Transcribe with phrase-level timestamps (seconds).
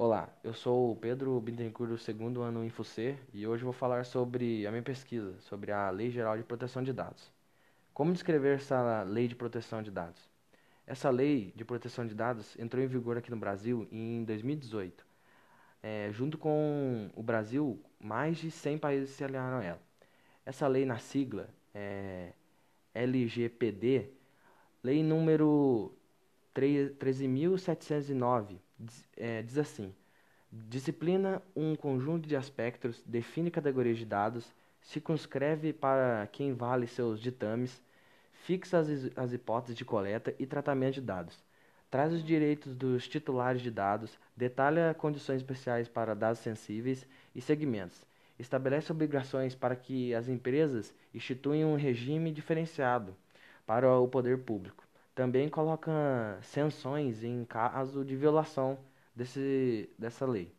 [0.00, 4.64] Olá, eu sou o Pedro Bittencourt do segundo ano InfoC e hoje vou falar sobre
[4.64, 7.32] a minha pesquisa, sobre a Lei Geral de Proteção de Dados.
[7.92, 10.30] Como descrever essa Lei de Proteção de Dados?
[10.86, 15.04] Essa Lei de Proteção de Dados entrou em vigor aqui no Brasil em 2018.
[15.82, 19.82] É, junto com o Brasil, mais de 100 países se aliaram a ela.
[20.46, 22.32] Essa lei, na sigla, é
[22.94, 24.12] LGPD,
[24.80, 25.92] Lei número
[26.54, 28.60] 13.709,
[29.16, 29.94] é, diz assim:
[30.50, 37.82] disciplina um conjunto de aspectos, define categorias de dados, circunscreve para quem vale seus ditames,
[38.44, 41.42] fixa as, as hipóteses de coleta e tratamento de dados,
[41.90, 48.06] traz os direitos dos titulares de dados, detalha condições especiais para dados sensíveis e segmentos,
[48.38, 53.14] estabelece obrigações para que as empresas instituam um regime diferenciado
[53.66, 54.87] para o poder público
[55.18, 58.78] também coloca sanções em caso de violação
[59.16, 60.54] desse, dessa lei.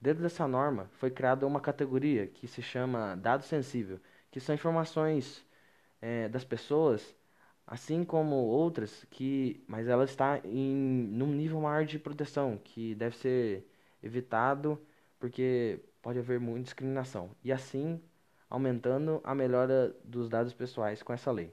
[0.00, 4.00] Dentro dessa norma, foi criada uma categoria que se chama dado sensível,
[4.32, 5.46] que são informações
[6.02, 7.14] é, das pessoas,
[7.64, 13.16] assim como outras, que, mas ela está em num nível maior de proteção, que deve
[13.16, 13.64] ser
[14.02, 14.76] evitado
[15.20, 17.30] porque pode haver muita discriminação.
[17.44, 18.02] E assim,
[18.50, 21.52] aumentando a melhora dos dados pessoais com essa lei.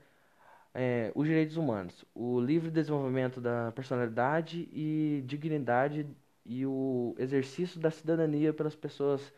[0.74, 6.08] é, os direitos humanos, o livre desenvolvimento da personalidade e dignidade
[6.46, 9.34] e o exercício da cidadania pelas pessoas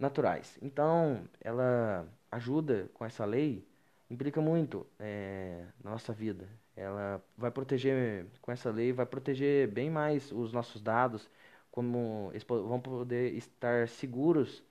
[0.00, 0.58] naturais.
[0.62, 3.66] Então, ela ajuda com essa lei,
[4.10, 6.48] implica muito é, na nossa vida.
[6.76, 11.30] Ela vai proteger, com essa lei, vai proteger bem mais os nossos dados,
[11.70, 14.62] como eles vão poder estar seguros,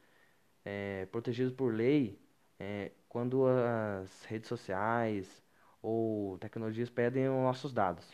[0.66, 2.19] é, protegidos por lei,
[2.59, 5.44] é, quando as redes sociais
[5.81, 8.06] ou tecnologias pedem os nossos dados.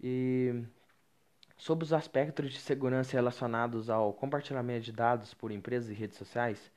[0.00, 0.64] E
[1.56, 6.70] Sobre os aspectos de segurança relacionados ao compartilhamento de dados por empresas e redes sociais,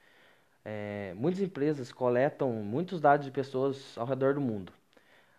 [0.63, 4.71] é, muitas empresas coletam muitos dados de pessoas ao redor do mundo.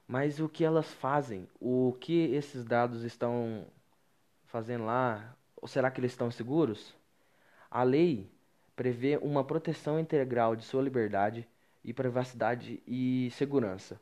[0.07, 1.49] Mas o que elas fazem?
[1.61, 3.67] O que esses dados estão
[4.47, 5.37] fazendo lá?
[5.57, 6.95] Ou será que eles estão seguros?
[7.71, 8.31] A lei
[8.77, 11.47] prevê uma proteção integral de sua liberdade
[11.85, 14.01] e privacidade e segurança.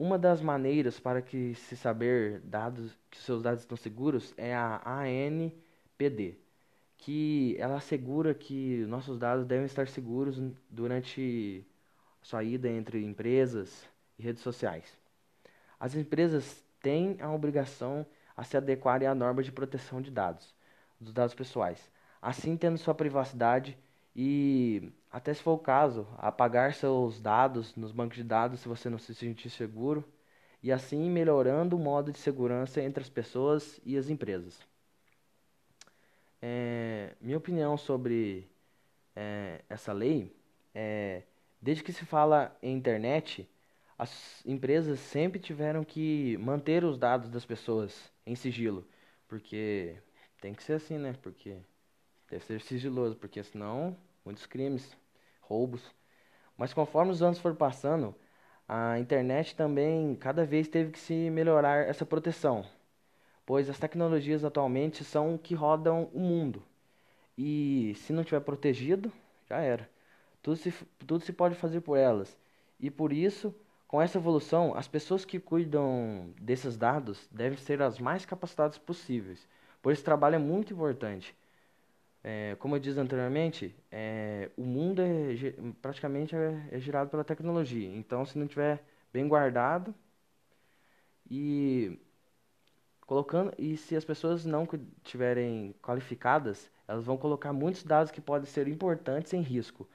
[0.00, 4.80] Uma das maneiras para que se saber dados que seus dados estão seguros é a
[4.82, 6.38] ANPD,
[6.96, 10.40] que ela assegura que nossos dados devem estar seguros
[10.70, 11.66] durante
[12.22, 13.86] sua ida entre empresas
[14.18, 14.98] e redes sociais.
[15.78, 20.54] As empresas têm a obrigação a se adequarem à norma de proteção de dados,
[20.98, 21.90] dos dados pessoais,
[22.22, 23.76] assim tendo sua privacidade
[24.14, 28.90] e, até se for o caso, apagar seus dados nos bancos de dados se você
[28.90, 30.04] não se sentir seguro,
[30.62, 34.60] e assim melhorando o modo de segurança entre as pessoas e as empresas.
[36.42, 38.50] É, minha opinião sobre
[39.14, 40.34] é, essa lei
[40.74, 41.22] é:
[41.60, 43.48] desde que se fala em internet,
[43.98, 48.86] as empresas sempre tiveram que manter os dados das pessoas em sigilo,
[49.28, 49.96] porque
[50.40, 51.14] tem que ser assim, né?
[51.22, 51.58] Porque
[52.30, 54.96] Deve ser sigiloso, porque senão muitos crimes,
[55.40, 55.82] roubos.
[56.56, 58.14] Mas conforme os anos foram passando,
[58.68, 62.64] a internet também cada vez teve que se melhorar essa proteção,
[63.44, 66.62] pois as tecnologias atualmente são que rodam o mundo.
[67.36, 69.12] E se não tiver protegido,
[69.48, 69.90] já era.
[70.40, 70.72] Tudo se,
[71.06, 72.38] tudo se pode fazer por elas.
[72.78, 73.52] E por isso,
[73.88, 79.48] com essa evolução, as pessoas que cuidam desses dados devem ser as mais capacitadas possíveis,
[79.82, 81.34] pois esse trabalho é muito importante
[82.22, 85.34] É, como eu disse anteriormente, é, o mundo é,
[85.80, 87.88] praticamente é, é girado pela tecnologia.
[87.96, 89.94] Então, se não tiver bem guardado
[91.30, 91.98] e
[93.06, 94.66] colocando e se as pessoas não
[95.02, 99.88] tiverem qualificadas, elas vão colocar muitos dados que podem ser importantes em risco,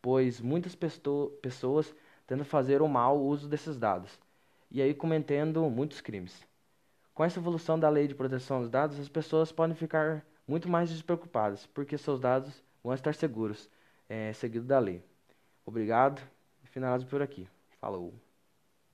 [0.00, 1.94] pois muitas pessoas
[2.26, 4.18] tentam fazer o mal uso desses dados
[4.70, 6.46] e aí cometendo muitos crimes.
[7.14, 10.90] Com essa evolução da lei de proteção dos dados, as pessoas podem ficar muito mais
[10.90, 13.70] despreocupadas, porque seus dados vão estar seguros,
[14.06, 15.02] é, seguido da lei.
[15.64, 16.20] Obrigado
[16.62, 17.48] e finalizo por aqui.
[17.80, 18.12] Falou!